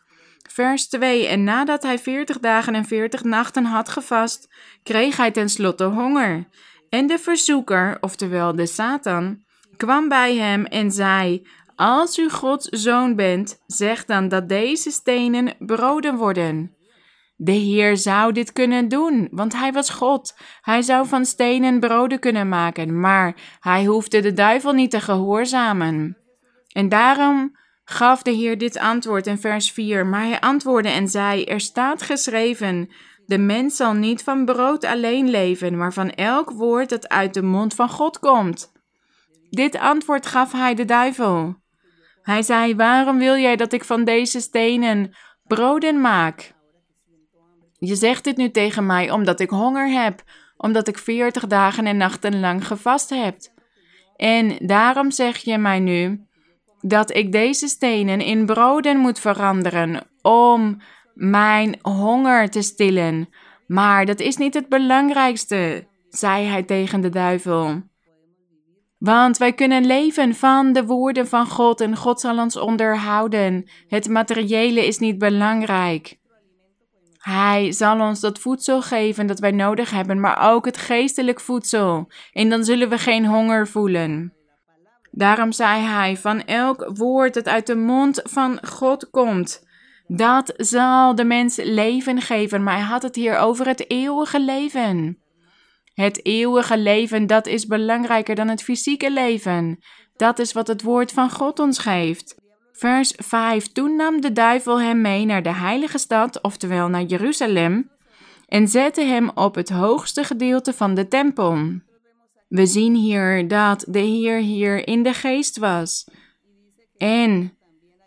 Vers 0.51 0.89
2. 0.89 1.27
En 1.27 1.45
nadat 1.45 1.83
hij 1.83 1.99
veertig 1.99 2.39
dagen 2.39 2.75
en 2.75 2.85
veertig 2.85 3.25
nachten 3.25 3.65
had 3.65 3.89
gevast, 3.89 4.55
kreeg 4.83 5.17
hij 5.17 5.31
tenslotte 5.31 5.85
honger. 5.85 6.49
En 6.89 7.07
de 7.07 7.19
verzoeker, 7.19 7.97
oftewel 8.01 8.57
de 8.57 8.67
Satan, 8.67 9.43
kwam 9.77 10.09
bij 10.09 10.37
hem 10.37 10.65
en 10.65 10.91
zei: 10.91 11.47
Als 11.77 12.19
u 12.19 12.31
Gods 12.31 12.69
zoon 12.69 13.17
bent, 13.17 13.63
zeg 13.67 14.05
dan 14.05 14.29
dat 14.29 14.49
deze 14.49 14.91
stenen 14.91 15.55
broden 15.59 16.17
worden. 16.17 16.77
De 17.41 17.53
Heer 17.53 17.97
zou 17.97 18.33
dit 18.33 18.53
kunnen 18.53 18.89
doen, 18.89 19.29
want 19.31 19.53
hij 19.53 19.73
was 19.73 19.91
God. 19.91 20.35
Hij 20.61 20.83
zou 20.83 21.07
van 21.07 21.25
stenen 21.25 21.81
broden 21.81 22.19
kunnen 22.19 22.49
maken, 22.49 23.01
maar 23.01 23.35
hij 23.61 23.85
hoefde 23.85 24.21
de 24.21 24.33
duivel 24.33 24.73
niet 24.73 24.91
te 24.91 25.01
gehoorzamen. 25.01 26.17
En 26.69 26.89
daarom 26.89 27.57
gaf 27.85 28.23
de 28.23 28.31
Heer 28.31 28.59
dit 28.59 28.79
antwoord 28.79 29.27
in 29.27 29.39
vers 29.39 29.71
4. 29.73 30.07
Maar 30.07 30.27
hij 30.27 30.41
antwoordde 30.41 30.91
en 30.91 31.09
zei: 31.09 31.45
Er 31.45 31.61
staat 31.61 32.03
geschreven: 32.03 32.91
De 33.29 33.39
mens 33.39 33.77
zal 33.77 33.93
niet 33.93 34.23
van 34.23 34.45
brood 34.45 34.85
alleen 34.85 35.31
leven, 35.31 35.77
maar 35.77 35.93
van 35.93 36.11
elk 36.11 36.51
woord 36.51 36.89
dat 36.89 37.09
uit 37.09 37.35
de 37.35 37.43
mond 37.43 37.75
van 37.75 37.89
God 37.89 38.19
komt. 38.19 38.73
Dit 39.51 39.79
antwoord 39.79 40.27
gaf 40.27 40.53
hij 40.53 40.75
de 40.75 40.85
duivel. 40.85 41.57
Hij 42.23 42.43
zei: 42.43 42.77
Waarom 42.77 43.19
wil 43.19 43.37
jij 43.37 43.57
dat 43.57 43.73
ik 43.73 43.85
van 43.85 44.05
deze 44.05 44.41
stenen 44.41 45.15
broden 45.47 46.01
maak? 46.01 46.55
Je 47.79 47.95
zegt 47.95 48.25
dit 48.25 48.37
nu 48.37 48.51
tegen 48.51 48.87
mij 48.87 49.11
omdat 49.11 49.41
ik 49.41 49.51
honger 49.51 49.89
heb, 49.89 50.23
omdat 50.57 50.89
ik 50.89 50.99
veertig 50.99 51.47
dagen 51.47 51.87
en 51.87 51.97
nachten 51.97 52.41
lang 52.41 52.67
gevast 52.67 53.11
heb. 53.11 53.37
En 54.17 54.57
daarom 54.67 55.11
zeg 55.11 55.37
je 55.37 55.59
mij 55.59 55.79
nu 55.79 56.27
dat 56.81 57.17
ik 57.17 57.33
deze 57.33 57.69
stenen 57.69 58.21
in 58.21 58.47
broden 58.47 58.97
moet 58.97 59.21
veranderen 59.21 60.07
om 60.23 60.81
mijn 61.19 61.79
honger 61.83 62.51
te 62.51 62.63
stillen. 62.63 63.29
Maar 63.67 64.07
dat 64.07 64.21
is 64.21 64.37
niet 64.37 64.55
het 64.55 64.69
belangrijkste, 64.69 65.87
zei 66.09 66.47
hij 66.47 66.63
tegen 66.63 67.01
de 67.01 67.09
duivel. 67.09 67.83
Want 68.99 69.39
wij 69.39 69.53
kunnen 69.53 69.87
leven 69.87 70.35
van 70.35 70.73
de 70.73 70.85
woorden 70.85 71.29
van 71.29 71.47
God 71.47 71.81
en 71.81 71.97
God 71.97 72.21
zal 72.21 72.39
ons 72.39 72.57
onderhouden. 72.57 73.71
Het 73.89 74.09
materiële 74.09 74.87
is 74.87 74.99
niet 74.99 75.19
belangrijk. 75.19 76.19
Hij 77.19 77.73
zal 77.73 78.01
ons 78.01 78.21
dat 78.21 78.39
voedsel 78.39 78.83
geven 78.83 79.27
dat 79.27 79.39
wij 79.39 79.51
nodig 79.51 79.91
hebben, 79.91 80.21
maar 80.21 80.53
ook 80.53 80.65
het 80.65 80.77
geestelijk 80.77 81.41
voedsel. 81.41 82.11
En 82.33 82.49
dan 82.49 82.65
zullen 82.65 82.89
we 82.89 82.99
geen 82.99 83.27
honger 83.27 83.69
voelen. 83.69 84.33
Daarom 85.11 85.53
zei 85.53 85.83
hij: 85.83 86.17
Van 86.17 86.45
elk 86.45 86.91
woord 86.95 87.35
dat 87.35 87.49
uit 87.49 87.67
de 87.67 87.77
mond 87.77 88.21
van 88.25 88.59
God 88.67 89.11
komt, 89.11 89.68
dat 90.09 90.53
zal 90.57 91.15
de 91.15 91.25
mens 91.25 91.57
leven 91.57 92.21
geven. 92.21 92.63
Maar 92.63 92.75
hij 92.75 92.85
had 92.85 93.03
het 93.03 93.15
hier 93.15 93.39
over 93.39 93.67
het 93.67 93.91
eeuwige 93.91 94.41
leven. 94.41 95.19
Het 95.95 96.25
eeuwige 96.25 96.79
leven, 96.79 97.27
dat 97.27 97.47
is 97.47 97.67
belangrijker 97.67 98.35
dan 98.35 98.49
het 98.49 98.63
fysieke 98.63 99.13
leven. 99.13 99.79
Dat 100.17 100.39
is 100.39 100.53
wat 100.53 100.67
het 100.67 100.83
woord 100.83 101.13
van 101.13 101.31
God 101.31 101.59
ons 101.59 101.79
geeft. 101.79 102.37
Vers 102.73 103.13
5. 103.17 103.67
Toen 103.67 103.97
nam 103.97 104.21
de 104.21 104.33
duivel 104.33 104.81
hem 104.81 105.01
mee 105.01 105.25
naar 105.25 105.43
de 105.43 105.53
heilige 105.53 105.99
stad, 105.99 106.43
oftewel 106.43 106.89
naar 106.89 107.03
Jeruzalem, 107.03 107.91
en 108.47 108.69
zette 108.69 109.01
hem 109.01 109.31
op 109.35 109.55
het 109.55 109.69
hoogste 109.69 110.25
gedeelte 110.25 110.73
van 110.73 110.95
de 110.95 111.09
tempel. 111.09 111.59
We 112.49 112.67
zien 112.67 112.95
hier 112.95 113.49
dat 113.49 113.85
de 113.89 113.99
Heer 113.99 114.39
hier 114.39 114.87
in 114.87 115.03
de 115.03 115.15
geest 115.15 115.59
was. 115.59 116.11
En 116.97 117.58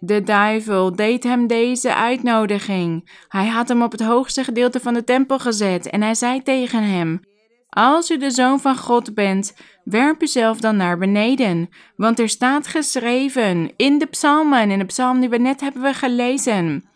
de 0.04 0.24
duivel 0.24 0.96
deed 0.96 1.24
hem 1.24 1.48
deze 1.48 1.96
uitnodiging. 1.96 3.10
Hij 3.28 3.48
had 3.48 3.68
hem 3.68 3.82
op 3.82 3.92
het 3.92 4.02
hoogste 4.02 4.44
gedeelte 4.44 4.80
van 4.80 4.94
de 4.94 5.04
tempel 5.04 5.40
gezet 5.40 5.90
en 5.90 6.02
hij 6.02 6.16
zei 6.16 6.44
tegen 6.44 6.84
hem: 6.84 7.22
Als 7.70 8.12
u 8.12 8.18
de 8.18 8.32
zoon 8.32 8.60
van 8.60 8.78
God 8.78 9.14
bent, 9.14 9.54
werp 9.84 10.22
uzelf 10.22 10.60
dan 10.60 10.76
naar 10.76 10.98
beneden, 10.98 11.70
want 11.96 12.20
er 12.20 12.30
staat 12.30 12.68
geschreven 12.68 13.72
in 13.76 13.98
de 13.98 14.06
psalmen, 14.06 14.72
in 14.72 14.80
de 14.80 14.86
psalm 14.86 15.20
die 15.20 15.30
we 15.30 15.38
net 15.38 15.62
hebben 15.62 15.94
gelezen, 15.94 16.90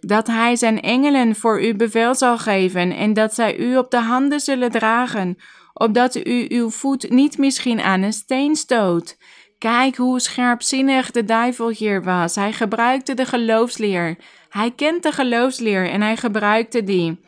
dat 0.00 0.26
hij 0.26 0.56
zijn 0.56 0.80
engelen 0.80 1.34
voor 1.34 1.62
u 1.62 1.76
bevel 1.76 2.14
zal 2.14 2.38
geven 2.38 2.96
en 2.96 3.12
dat 3.12 3.34
zij 3.34 3.58
u 3.58 3.76
op 3.76 3.90
de 3.90 4.00
handen 4.00 4.40
zullen 4.40 4.70
dragen, 4.70 5.36
opdat 5.72 6.16
u 6.26 6.46
uw 6.48 6.70
voet 6.70 7.10
niet 7.10 7.38
misschien 7.38 7.80
aan 7.80 8.02
een 8.02 8.12
steen 8.12 8.56
stoot. 8.56 9.16
Kijk 9.58 9.96
hoe 9.96 10.20
scherpzinnig 10.20 11.10
de 11.10 11.24
duivel 11.24 11.68
hier 11.68 12.02
was. 12.02 12.34
Hij 12.34 12.52
gebruikte 12.52 13.14
de 13.14 13.24
geloofsleer. 13.24 14.16
Hij 14.48 14.70
kent 14.70 15.02
de 15.02 15.12
geloofsleer 15.12 15.90
en 15.90 16.00
hij 16.00 16.16
gebruikte 16.16 16.84
die 16.84 17.20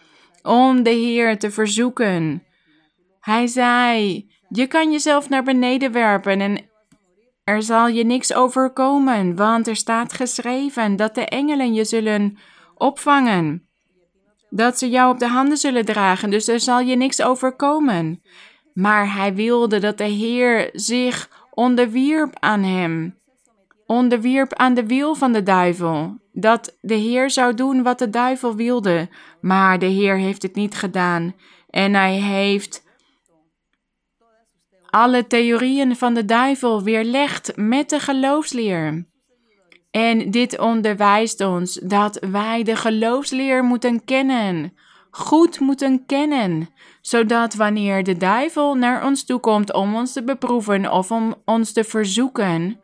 om 0.42 0.82
de 0.82 0.90
Heer 0.90 1.38
te 1.38 1.50
verzoeken. 1.50 2.44
Hij 3.20 3.46
zei: 3.46 4.26
Je 4.49 4.66
kan 4.66 4.92
jezelf 4.92 5.28
naar 5.28 5.42
beneden 5.42 5.92
werpen 5.92 6.40
en 6.40 6.68
er 7.44 7.62
zal 7.62 7.88
je 7.88 8.04
niks 8.04 8.34
overkomen, 8.34 9.37
want 9.37 9.66
er 9.66 9.76
staat 9.76 10.12
geschreven 10.12 10.96
dat 10.96 11.14
de 11.14 11.25
engelen 11.25 11.75
je 11.75 11.84
zullen 11.84 12.38
opvangen. 12.75 13.68
Dat 14.50 14.78
ze 14.78 14.88
jou 14.88 15.12
op 15.12 15.18
de 15.18 15.28
handen 15.28 15.56
zullen 15.56 15.84
dragen, 15.84 16.30
dus 16.30 16.49
er 16.49 16.60
zal 16.60 16.80
je 16.80 16.96
niks 16.96 17.22
overkomen. 17.22 18.22
Maar 18.75 19.14
hij 19.14 19.34
wilde 19.34 19.78
dat 19.78 19.99
de 19.99 20.04
Heer 20.04 20.70
zich 20.72 21.39
onderwierp 21.50 22.37
aan 22.38 22.62
hem. 22.62 23.19
Onderwierp 23.87 24.54
aan 24.54 24.75
de 24.75 24.87
wil 24.87 25.14
van 25.14 25.33
de 25.33 25.42
duivel. 25.42 26.19
Dat 26.33 26.76
de 26.80 26.95
Heer 26.95 27.30
zou 27.30 27.54
doen 27.54 27.83
wat 27.83 27.99
de 27.99 28.11
duivel 28.11 28.54
wilde. 28.54 29.09
Maar 29.40 29.78
de 29.78 29.87
Heer 29.87 30.16
heeft 30.16 30.42
het 30.42 30.54
niet 30.54 30.75
gedaan. 30.75 31.35
En 31.71 31.95
hij 31.95 32.14
heeft 32.14 32.83
alle 34.90 35.26
theorieën 35.26 35.97
van 35.97 36.14
de 36.14 36.25
duivel 36.25 36.83
weerlegd 36.83 37.57
met 37.57 37.90
de 37.90 38.00
geloofsleer. 38.00 39.09
En 39.90 40.30
dit 40.30 40.59
onderwijst 40.59 41.40
ons 41.40 41.75
dat 41.75 42.26
wij 42.30 42.62
de 42.62 42.76
geloofsleer 42.76 43.64
moeten 43.64 44.04
kennen, 44.04 44.75
goed 45.10 45.60
moeten 45.60 46.06
kennen, 46.06 46.68
zodat 47.00 47.54
wanneer 47.54 48.04
de 48.04 48.16
duivel 48.16 48.74
naar 48.74 49.04
ons 49.04 49.24
toe 49.24 49.40
komt 49.40 49.72
om 49.72 49.94
ons 49.94 50.12
te 50.12 50.24
beproeven 50.24 50.92
of 50.92 51.10
om 51.10 51.34
ons 51.44 51.72
te 51.72 51.84
verzoeken, 51.84 52.80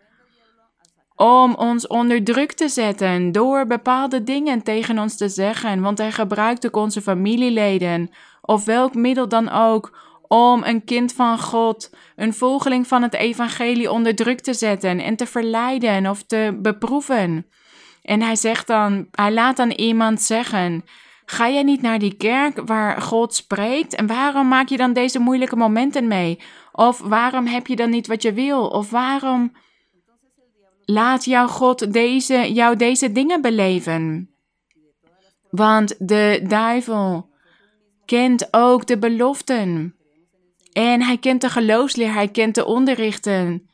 om 1.16 1.54
ons 1.54 1.87
onder 1.87 2.25
druk 2.25 2.52
te 2.52 2.68
zetten 2.68 3.33
door 3.33 3.66
bepaalde 3.66 4.23
dingen 4.23 4.62
tegen 4.62 4.99
ons 4.99 5.16
te 5.16 5.28
zeggen, 5.28 5.80
want 5.80 5.99
hij 5.99 6.12
gebruikt 6.12 6.66
ook 6.66 6.76
onze 6.76 7.02
familieleden 7.02 8.11
of 8.40 8.64
welk 8.64 8.95
middel 8.95 9.28
dan 9.28 9.50
ook 9.50 10.04
om 10.28 10.62
een 10.64 10.85
kind 10.85 11.12
van 11.12 11.38
God, 11.38 11.90
een 12.16 12.35
volgeling 12.35 12.87
van 12.87 13.02
het 13.02 13.14
evangelie 13.14 13.90
onder 13.90 14.14
druk 14.14 14.40
te 14.40 14.54
zetten 14.54 15.00
en 15.00 15.16
te 15.16 15.26
verleiden 15.26 16.06
of 16.06 16.23
te 16.23 16.59
beproeven. 16.62 17.47
En 18.02 18.23
hij 18.23 18.37
zegt 18.37 18.66
dan, 18.66 19.06
hij 19.11 19.33
laat 19.33 19.56
dan 19.56 19.71
iemand 19.71 20.23
zeggen: 20.23 20.85
Ga 21.28 21.50
jij 21.50 21.62
niet 21.62 21.83
naar 21.83 21.99
die 21.99 22.14
kerk 22.14 22.61
waar 22.66 23.02
God 23.02 23.35
spreekt? 23.35 23.95
En 23.95 24.06
waarom 24.06 24.49
maak 24.49 24.68
je 24.68 24.76
dan 24.76 24.92
deze 24.92 25.18
moeilijke 25.18 25.56
momenten 25.56 26.06
mee? 26.06 26.40
Of 26.73 27.00
waarom 27.00 27.47
heb 27.47 27.66
je 27.66 27.76
dan 27.76 27.90
niet 27.90 28.06
wat 28.06 28.23
je 28.23 28.33
wil? 28.33 28.66
Of 28.66 28.90
waarom 28.90 29.52
laat 30.85 31.25
jouw 31.25 31.47
God 31.47 31.92
deze, 31.92 32.52
jou 32.52 32.76
deze 32.76 33.12
dingen 33.12 33.40
beleven? 33.40 34.30
Want 35.50 35.95
de 35.99 36.45
duivel 36.49 37.30
kent 38.04 38.49
ook 38.50 38.87
de 38.87 38.99
beloften. 38.99 39.95
En 40.73 41.02
hij 41.02 41.18
kent 41.18 41.40
de 41.40 41.50
geloofsleer, 41.50 42.12
hij 42.12 42.28
kent 42.28 42.54
de 42.54 42.64
onderrichten. 42.64 43.71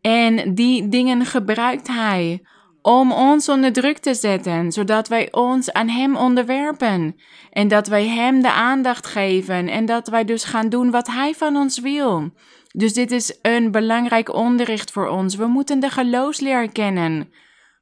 En 0.00 0.54
die 0.54 0.88
dingen 0.88 1.26
gebruikt 1.26 1.88
hij 1.88 2.42
om 2.82 3.12
ons 3.12 3.48
onder 3.48 3.72
druk 3.72 3.98
te 3.98 4.14
zetten, 4.14 4.72
zodat 4.72 5.08
wij 5.08 5.32
ons 5.32 5.72
aan 5.72 5.88
Hem 5.88 6.16
onderwerpen 6.16 7.16
en 7.50 7.68
dat 7.68 7.86
wij 7.86 8.06
Hem 8.06 8.42
de 8.42 8.52
aandacht 8.52 9.06
geven 9.06 9.68
en 9.68 9.86
dat 9.86 10.08
wij 10.08 10.24
dus 10.24 10.44
gaan 10.44 10.68
doen 10.68 10.90
wat 10.90 11.06
Hij 11.06 11.34
van 11.34 11.56
ons 11.56 11.80
wil. 11.80 12.30
Dus 12.72 12.92
dit 12.92 13.10
is 13.10 13.38
een 13.42 13.70
belangrijk 13.70 14.34
onderricht 14.34 14.90
voor 14.90 15.08
ons. 15.08 15.36
We 15.36 15.46
moeten 15.46 15.80
de 15.80 15.90
geloofsleer 15.90 16.72
kennen. 16.72 17.32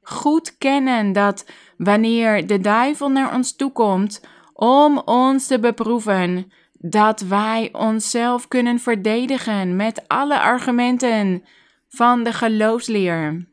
Goed 0.01 0.57
kennen 0.57 1.13
dat 1.13 1.45
wanneer 1.77 2.47
de 2.47 2.59
duivel 2.59 3.09
naar 3.09 3.33
ons 3.33 3.55
toe 3.55 3.71
komt 3.71 4.21
om 4.53 4.97
ons 5.05 5.47
te 5.47 5.59
beproeven, 5.59 6.51
dat 6.73 7.21
wij 7.21 7.69
onszelf 7.71 8.47
kunnen 8.47 8.79
verdedigen 8.79 9.75
met 9.75 10.07
alle 10.07 10.39
argumenten 10.39 11.43
van 11.89 12.23
de 12.23 12.33
geloofsleer. 12.33 13.49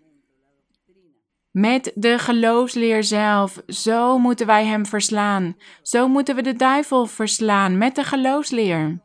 Met 1.59 1.93
de 1.95 2.19
geloofsleer 2.19 3.05
zelf, 3.05 3.63
zo 3.67 4.19
moeten 4.19 4.47
wij 4.47 4.65
hem 4.65 4.87
verslaan. 4.87 5.57
Zo 5.83 6.09
moeten 6.09 6.35
we 6.35 6.43
de 6.43 6.57
duivel 6.57 7.07
verslaan 7.07 7.79
met 7.79 7.95
de 7.95 8.05
geloofsleer. 8.05 9.01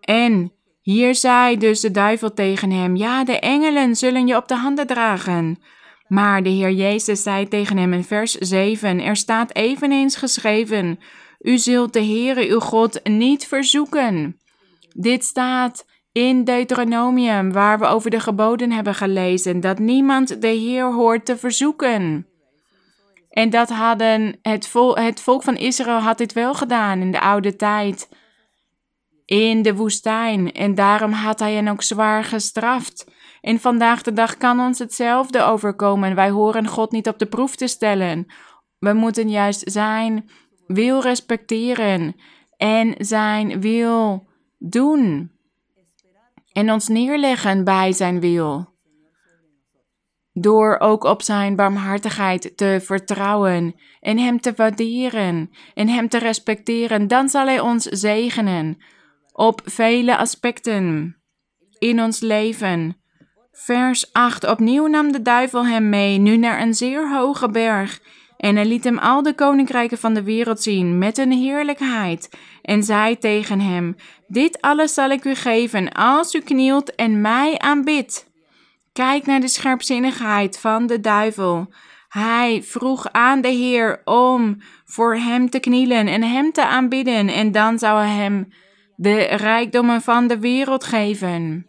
En 0.00 0.52
hier 0.82 1.14
zei 1.14 1.56
dus 1.56 1.80
de 1.80 1.90
duivel 1.90 2.34
tegen 2.34 2.70
hem: 2.70 2.96
Ja, 2.96 3.24
de 3.24 3.38
engelen 3.38 3.96
zullen 3.96 4.26
je 4.26 4.36
op 4.36 4.48
de 4.48 4.56
handen 4.56 4.86
dragen. 4.86 5.58
Maar 6.06 6.42
de 6.42 6.48
Heer 6.48 6.72
Jezus 6.72 7.22
zei 7.22 7.48
tegen 7.48 7.76
hem 7.76 7.92
in 7.92 8.04
vers 8.04 8.32
7: 8.32 9.00
Er 9.00 9.16
staat 9.16 9.54
eveneens 9.54 10.16
geschreven: 10.16 10.98
U 11.40 11.58
zult 11.58 11.92
de 11.92 12.04
Heere 12.04 12.48
uw 12.48 12.60
God 12.60 13.00
niet 13.04 13.46
verzoeken. 13.46 14.40
Dit 14.94 15.24
staat 15.24 15.86
in 16.18 16.44
Deuteronomium, 16.44 17.52
waar 17.52 17.78
we 17.78 17.86
over 17.86 18.10
de 18.10 18.20
geboden 18.20 18.72
hebben 18.72 18.94
gelezen, 18.94 19.60
dat 19.60 19.78
niemand 19.78 20.40
de 20.40 20.48
Heer 20.48 20.92
hoort 20.92 21.24
te 21.24 21.36
verzoeken. 21.36 22.26
En 23.30 23.50
dat 23.50 23.68
hadden 23.68 24.38
het, 24.42 24.72
het 24.94 25.20
volk 25.20 25.42
van 25.42 25.56
Israël 25.56 25.98
had 25.98 26.18
dit 26.18 26.32
wel 26.32 26.54
gedaan 26.54 27.00
in 27.00 27.10
de 27.10 27.20
oude 27.20 27.56
tijd, 27.56 28.08
in 29.24 29.62
de 29.62 29.74
woestijn. 29.74 30.52
En 30.52 30.74
daarom 30.74 31.12
had 31.12 31.38
hij 31.38 31.54
hen 31.54 31.68
ook 31.68 31.82
zwaar 31.82 32.24
gestraft. 32.24 33.06
En 33.40 33.60
vandaag 33.60 34.02
de 34.02 34.12
dag 34.12 34.36
kan 34.36 34.60
ons 34.60 34.78
hetzelfde 34.78 35.42
overkomen. 35.42 36.14
Wij 36.14 36.30
horen 36.30 36.66
God 36.66 36.92
niet 36.92 37.08
op 37.08 37.18
de 37.18 37.26
proef 37.26 37.56
te 37.56 37.66
stellen. 37.66 38.26
We 38.78 38.92
moeten 38.92 39.30
juist 39.30 39.70
zijn 39.70 40.30
wil 40.66 41.00
respecteren 41.00 42.14
en 42.56 42.94
zijn 42.98 43.60
wil 43.60 44.28
doen. 44.58 45.36
En 46.58 46.72
ons 46.72 46.88
neerleggen 46.88 47.64
bij 47.64 47.92
zijn 47.92 48.20
wil. 48.20 48.76
Door 50.32 50.78
ook 50.78 51.04
op 51.04 51.22
zijn 51.22 51.56
barmhartigheid 51.56 52.56
te 52.56 52.80
vertrouwen 52.82 53.74
en 54.00 54.18
hem 54.18 54.40
te 54.40 54.52
waarderen 54.56 55.50
en 55.74 55.88
hem 55.88 56.08
te 56.08 56.18
respecteren, 56.18 57.08
dan 57.08 57.28
zal 57.28 57.46
hij 57.46 57.60
ons 57.60 57.84
zegenen 57.84 58.78
op 59.32 59.60
vele 59.64 60.16
aspecten 60.16 61.16
in 61.78 62.02
ons 62.02 62.20
leven. 62.20 62.96
Vers 63.52 64.12
8. 64.12 64.48
Opnieuw 64.48 64.86
nam 64.86 65.12
de 65.12 65.22
duivel 65.22 65.66
hem 65.66 65.88
mee, 65.88 66.18
nu 66.18 66.36
naar 66.36 66.60
een 66.60 66.74
zeer 66.74 67.12
hoge 67.12 67.50
berg. 67.50 68.00
En 68.38 68.56
hij 68.56 68.66
liet 68.66 68.84
hem 68.84 68.98
al 68.98 69.22
de 69.22 69.34
koninkrijken 69.34 69.98
van 69.98 70.14
de 70.14 70.22
wereld 70.22 70.62
zien 70.62 70.98
met 70.98 71.18
een 71.18 71.32
heerlijkheid. 71.32 72.28
En 72.62 72.82
zei 72.82 73.18
tegen 73.18 73.60
hem: 73.60 73.96
Dit 74.26 74.60
alles 74.60 74.94
zal 74.94 75.10
ik 75.10 75.24
u 75.24 75.34
geven 75.34 75.92
als 75.92 76.34
u 76.34 76.40
knielt 76.40 76.94
en 76.94 77.20
mij 77.20 77.58
aanbidt. 77.58 78.30
Kijk 78.92 79.26
naar 79.26 79.40
de 79.40 79.48
scherpzinnigheid 79.48 80.58
van 80.58 80.86
de 80.86 81.00
duivel. 81.00 81.72
Hij 82.08 82.62
vroeg 82.62 83.12
aan 83.12 83.40
de 83.40 83.48
Heer 83.48 84.00
om 84.04 84.56
voor 84.84 85.16
hem 85.16 85.50
te 85.50 85.58
knielen 85.60 86.06
en 86.06 86.22
hem 86.22 86.52
te 86.52 86.66
aanbidden, 86.66 87.28
en 87.28 87.52
dan 87.52 87.78
zou 87.78 87.98
hij 87.98 88.14
hem 88.14 88.48
de 88.96 89.18
rijkdommen 89.22 90.02
van 90.02 90.26
de 90.26 90.38
wereld 90.38 90.84
geven. 90.84 91.66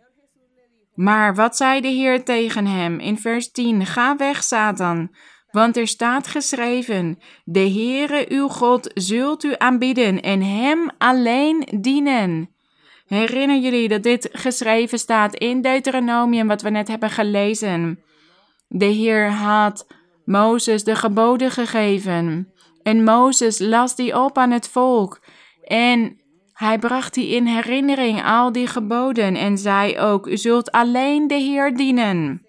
Maar 0.93 1.35
wat 1.35 1.57
zei 1.57 1.81
de 1.81 1.87
Heer 1.87 2.23
tegen 2.23 2.65
hem 2.65 2.99
in 2.99 3.17
vers 3.17 3.51
10? 3.51 3.85
Ga 3.85 4.15
weg, 4.15 4.43
Satan, 4.43 5.15
want 5.51 5.77
er 5.77 5.87
staat 5.87 6.27
geschreven: 6.27 7.19
De 7.43 7.59
Heere 7.69 8.25
uw 8.29 8.47
God 8.47 8.91
zult 8.93 9.43
u 9.43 9.53
aanbieden 9.57 10.21
en 10.21 10.41
hem 10.41 10.89
alleen 10.97 11.67
dienen. 11.79 12.49
Herinner 13.07 13.59
jullie 13.59 13.87
dat 13.87 14.03
dit 14.03 14.29
geschreven 14.31 14.99
staat 14.99 15.35
in 15.35 15.61
Deuteronomium, 15.61 16.47
wat 16.47 16.61
we 16.61 16.69
net 16.69 16.87
hebben 16.87 17.09
gelezen? 17.09 17.99
De 18.67 18.85
Heer 18.85 19.31
had 19.31 19.87
Mozes 20.25 20.83
de 20.83 20.95
geboden 20.95 21.51
gegeven. 21.51 22.53
En 22.83 23.03
Mozes 23.03 23.59
las 23.59 23.95
die 23.95 24.19
op 24.19 24.37
aan 24.37 24.51
het 24.51 24.69
volk. 24.69 25.19
En 25.63 26.17
hij 26.53 26.79
bracht 26.79 27.13
die 27.13 27.27
in 27.27 27.45
herinnering, 27.45 28.23
al 28.25 28.51
die 28.51 28.67
geboden, 28.67 29.35
en 29.35 29.57
zei 29.57 29.99
ook: 29.99 30.27
U 30.27 30.37
zult 30.37 30.71
alleen 30.71 31.27
de 31.27 31.35
Heer 31.35 31.75
dienen. 31.75 32.45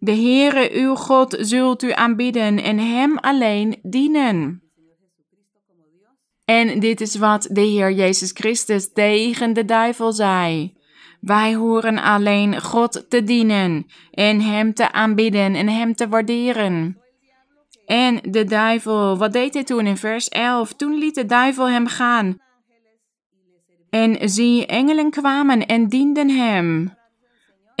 De 0.00 0.12
Heere 0.12 0.70
uw 0.72 0.94
God 0.94 1.36
zult 1.40 1.82
u 1.82 1.92
aanbidden 1.92 2.62
en 2.62 2.78
Hem 2.78 3.18
alleen 3.18 3.78
dienen. 3.82 4.62
En 6.44 6.80
dit 6.80 7.00
is 7.00 7.16
wat 7.16 7.48
de 7.50 7.60
Heer 7.60 7.92
Jezus 7.92 8.30
Christus 8.30 8.92
tegen 8.92 9.52
de 9.52 9.64
duivel 9.64 10.12
zei. 10.12 10.72
Wij 11.20 11.54
horen 11.54 11.98
alleen 11.98 12.62
God 12.62 13.06
te 13.08 13.24
dienen 13.24 13.86
en 14.10 14.40
Hem 14.40 14.74
te 14.74 14.92
aanbidden 14.92 15.54
en 15.54 15.68
Hem 15.68 15.94
te 15.94 16.08
waarderen. 16.08 16.98
En 17.86 18.20
de 18.22 18.44
duivel, 18.44 19.18
wat 19.18 19.32
deed 19.32 19.54
hij 19.54 19.64
toen 19.64 19.86
in 19.86 19.96
vers 19.96 20.28
11? 20.28 20.72
Toen 20.72 20.98
liet 20.98 21.14
de 21.14 21.26
duivel 21.26 21.68
hem 21.68 21.86
gaan 21.86 22.38
en 23.90 24.28
zie, 24.28 24.66
engelen 24.66 25.10
kwamen 25.10 25.66
en 25.66 25.88
dienden 25.88 26.28
hem. 26.28 26.98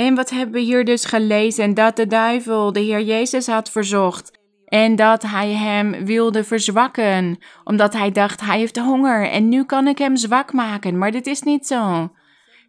En 0.00 0.14
wat 0.14 0.30
hebben 0.30 0.54
we 0.54 0.60
hier 0.60 0.84
dus 0.84 1.04
gelezen? 1.04 1.74
Dat 1.74 1.96
de 1.96 2.06
duivel 2.06 2.72
de 2.72 2.80
Heer 2.80 3.02
Jezus 3.02 3.46
had 3.46 3.70
verzocht. 3.70 4.38
En 4.64 4.96
dat 4.96 5.22
hij 5.22 5.52
hem 5.52 6.04
wilde 6.04 6.44
verzwakken, 6.44 7.38
omdat 7.64 7.92
hij 7.92 8.10
dacht 8.10 8.40
hij 8.40 8.58
heeft 8.58 8.78
honger 8.78 9.30
en 9.30 9.48
nu 9.48 9.64
kan 9.64 9.86
ik 9.86 9.98
hem 9.98 10.16
zwak 10.16 10.52
maken. 10.52 10.98
Maar 10.98 11.10
dit 11.10 11.26
is 11.26 11.42
niet 11.42 11.66
zo. 11.66 12.12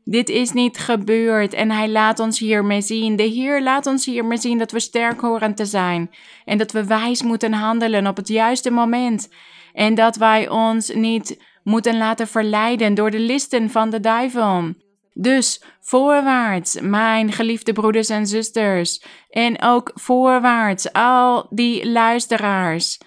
Dit 0.04 0.30
is 0.30 0.52
niet 0.52 0.78
gebeurd 0.78 1.54
en 1.54 1.72
hij 1.72 1.90
laat 1.90 2.20
ons 2.20 2.40
hiermee 2.40 2.82
zien. 2.82 3.16
De 3.16 3.24
Heer 3.24 3.62
laat 3.62 3.86
ons 3.86 4.06
hiermee 4.06 4.38
zien 4.38 4.58
dat 4.58 4.72
we 4.72 4.80
sterk 4.80 5.22
horen 5.22 5.56
te 5.56 5.66
zijn 5.66 6.10
en 6.46 6.58
dat 6.58 6.72
we 6.72 6.86
wijs 6.86 7.24
moeten 7.24 7.54
handelen 7.54 8.08
op 8.08 8.18
het 8.18 8.28
juiste 8.28 8.72
moment. 8.72 9.30
En 9.74 9.96
dat 9.96 10.16
wij 10.16 10.50
ons 10.50 10.94
niet 10.94 11.44
moeten 11.64 11.98
laten 11.98 12.28
verleiden 12.28 12.94
door 12.94 13.12
de 13.12 13.20
listen 13.20 13.70
van 13.70 13.90
de 13.90 14.00
duivel. 14.00 14.74
Dus 15.14 15.64
voorwaarts, 15.80 16.80
mijn 16.82 17.32
geliefde 17.32 17.74
broeders 17.74 18.10
en 18.10 18.28
zusters, 18.28 19.04
en 19.30 19.62
ook 19.62 19.92
voorwaarts, 19.94 20.94
al 20.94 21.48
die 21.50 21.92
luisteraars. 21.92 22.98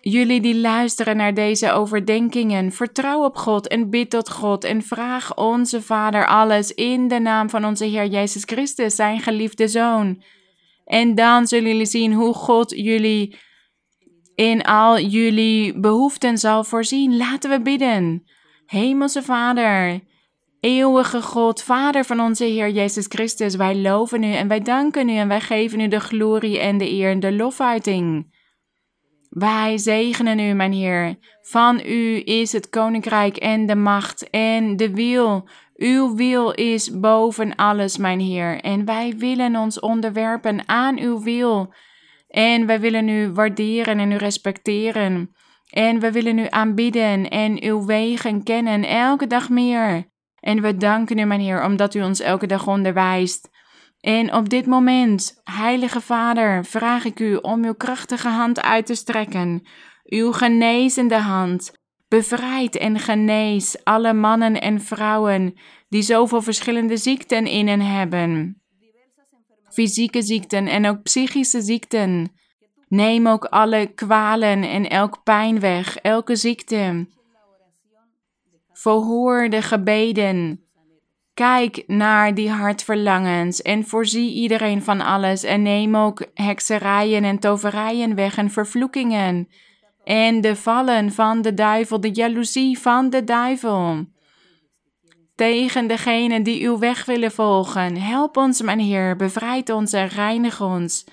Jullie 0.00 0.40
die 0.40 0.56
luisteren 0.56 1.16
naar 1.16 1.34
deze 1.34 1.72
overdenkingen, 1.72 2.72
vertrouw 2.72 3.24
op 3.24 3.36
God 3.36 3.68
en 3.68 3.90
bid 3.90 4.10
tot 4.10 4.30
God 4.30 4.64
en 4.64 4.82
vraag 4.82 5.36
onze 5.36 5.82
Vader 5.82 6.26
alles 6.26 6.74
in 6.74 7.08
de 7.08 7.18
naam 7.18 7.50
van 7.50 7.64
onze 7.64 7.84
Heer 7.84 8.06
Jezus 8.06 8.42
Christus, 8.44 8.94
zijn 8.94 9.20
geliefde 9.20 9.68
Zoon. 9.68 10.22
En 10.84 11.14
dan 11.14 11.46
zullen 11.46 11.68
jullie 11.68 11.86
zien 11.86 12.12
hoe 12.12 12.34
God 12.34 12.70
jullie 12.70 13.36
in 14.34 14.62
al 14.62 15.00
jullie 15.00 15.80
behoeften 15.80 16.38
zal 16.38 16.64
voorzien. 16.64 17.16
Laten 17.16 17.50
we 17.50 17.62
bidden. 17.62 18.24
Hemelse 18.66 19.22
Vader, 19.22 20.00
eeuwige 20.62 21.22
God, 21.22 21.62
Vader 21.62 22.04
van 22.04 22.20
onze 22.20 22.44
Heer 22.44 22.70
Jezus 22.70 23.06
Christus, 23.08 23.56
wij 23.56 23.76
loven 23.76 24.22
u 24.22 24.32
en 24.32 24.48
wij 24.48 24.60
danken 24.60 25.08
u 25.08 25.16
en 25.16 25.28
wij 25.28 25.40
geven 25.40 25.80
u 25.80 25.88
de 25.88 26.00
glorie 26.00 26.58
en 26.58 26.78
de 26.78 26.90
eer 26.90 27.10
en 27.10 27.20
de 27.20 27.32
lofuiting. 27.32 28.30
Wij 29.28 29.78
zegenen 29.78 30.38
u, 30.38 30.52
mijn 30.52 30.72
Heer. 30.72 31.18
Van 31.42 31.80
u 31.86 32.22
is 32.24 32.52
het 32.52 32.68
koninkrijk 32.68 33.36
en 33.36 33.66
de 33.66 33.74
macht 33.74 34.30
en 34.30 34.76
de 34.76 34.94
wil. 34.94 35.48
Uw 35.74 36.14
wil 36.14 36.50
is 36.50 36.98
boven 37.00 37.54
alles, 37.54 37.96
mijn 37.96 38.20
Heer. 38.20 38.60
En 38.60 38.84
wij 38.84 39.14
willen 39.16 39.56
ons 39.56 39.80
onderwerpen 39.80 40.68
aan 40.68 40.98
uw 40.98 41.22
wil. 41.22 41.74
En 42.28 42.66
wij 42.66 42.80
willen 42.80 43.08
u 43.08 43.32
waarderen 43.32 43.98
en 43.98 44.12
u 44.12 44.16
respecteren. 44.16 45.34
En 45.70 46.00
we 46.00 46.12
willen 46.12 46.38
u 46.38 46.46
aanbieden 46.48 47.28
en 47.28 47.62
uw 47.62 47.84
wegen 47.84 48.42
kennen 48.42 48.84
elke 48.84 49.26
dag 49.26 49.48
meer. 49.48 50.10
En 50.42 50.62
we 50.62 50.76
danken 50.76 51.18
u, 51.18 51.24
mijn 51.24 51.40
Heer, 51.40 51.64
omdat 51.64 51.94
u 51.94 52.02
ons 52.02 52.20
elke 52.20 52.46
dag 52.46 52.66
onderwijst. 52.66 53.48
En 54.00 54.34
op 54.34 54.48
dit 54.48 54.66
moment, 54.66 55.40
Heilige 55.44 56.00
Vader, 56.00 56.64
vraag 56.64 57.04
ik 57.04 57.20
u 57.20 57.36
om 57.36 57.64
uw 57.64 57.74
krachtige 57.74 58.28
hand 58.28 58.62
uit 58.62 58.86
te 58.86 58.94
strekken, 58.94 59.62
uw 60.04 60.32
genezende 60.32 61.18
hand. 61.18 61.72
Bevrijd 62.08 62.76
en 62.76 62.98
genees 62.98 63.84
alle 63.84 64.12
mannen 64.12 64.60
en 64.60 64.80
vrouwen 64.80 65.54
die 65.88 66.02
zoveel 66.02 66.42
verschillende 66.42 66.96
ziekten 66.96 67.46
in 67.46 67.68
hen 67.68 67.80
hebben 67.80 68.62
fysieke 69.72 70.22
ziekten 70.22 70.66
en 70.66 70.86
ook 70.86 71.02
psychische 71.02 71.60
ziekten. 71.60 72.32
Neem 72.88 73.28
ook 73.28 73.44
alle 73.44 73.86
kwalen 73.94 74.62
en 74.62 74.88
elk 74.88 75.22
pijn 75.22 75.60
weg, 75.60 75.96
elke 75.96 76.36
ziekte. 76.36 77.06
Verhoor 78.82 79.48
de 79.48 79.62
gebeden. 79.62 80.60
Kijk 81.34 81.84
naar 81.86 82.34
die 82.34 82.50
hartverlangens 82.50 83.62
en 83.62 83.84
voorzie 83.84 84.32
iedereen 84.32 84.82
van 84.82 85.00
alles 85.00 85.42
en 85.42 85.62
neem 85.62 85.96
ook 85.96 86.26
hekserijen 86.34 87.24
en 87.24 87.38
toverijen 87.38 88.14
weg 88.14 88.36
en 88.36 88.50
vervloekingen 88.50 89.48
en 90.04 90.40
de 90.40 90.56
vallen 90.56 91.12
van 91.12 91.42
de 91.42 91.54
duivel, 91.54 92.00
de 92.00 92.10
jaloezie 92.10 92.78
van 92.78 93.10
de 93.10 93.24
duivel 93.24 94.06
tegen 95.34 95.86
degenen 95.86 96.42
die 96.42 96.66
uw 96.66 96.78
weg 96.78 97.04
willen 97.04 97.32
volgen. 97.32 97.96
Help 97.96 98.36
ons, 98.36 98.62
mijn 98.62 98.80
Heer, 98.80 99.16
bevrijd 99.16 99.70
ons 99.70 99.92
en 99.92 100.08
reinig 100.08 100.60
ons. 100.60 101.04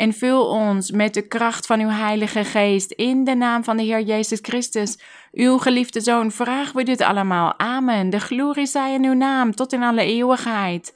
En 0.00 0.12
vul 0.12 0.46
ons 0.46 0.90
met 0.90 1.14
de 1.14 1.22
kracht 1.22 1.66
van 1.66 1.80
uw 1.80 1.88
Heilige 1.88 2.44
Geest. 2.44 2.90
In 2.90 3.24
de 3.24 3.34
naam 3.34 3.64
van 3.64 3.76
de 3.76 3.82
Heer 3.82 4.00
Jezus 4.00 4.38
Christus, 4.42 4.98
uw 5.32 5.58
geliefde 5.58 6.00
Zoon, 6.00 6.30
vragen 6.30 6.76
we 6.76 6.82
dit 6.82 7.00
allemaal. 7.00 7.58
Amen. 7.58 8.10
De 8.10 8.20
glorie 8.20 8.66
zij 8.66 8.94
in 8.94 9.04
uw 9.04 9.12
naam 9.12 9.54
tot 9.54 9.72
in 9.72 9.82
alle 9.82 10.02
eeuwigheid. 10.02 10.92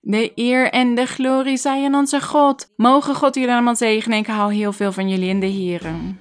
De 0.00 0.32
eer 0.34 0.70
en 0.70 0.94
de 0.94 1.06
glorie 1.06 1.56
zijn 1.56 1.84
aan 1.84 1.94
onze 1.94 2.20
God. 2.20 2.72
Mogen 2.76 3.14
God 3.14 3.34
jullie 3.34 3.52
allemaal 3.52 3.76
zegenen. 3.76 4.18
Ik 4.18 4.26
hou 4.26 4.54
heel 4.54 4.72
veel 4.72 4.92
van 4.92 5.08
jullie 5.08 5.28
in 5.28 5.40
de 5.40 5.46
Heren. 5.46 6.20